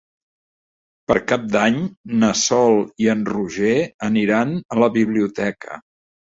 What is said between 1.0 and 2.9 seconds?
Per Cap d'Any na Sol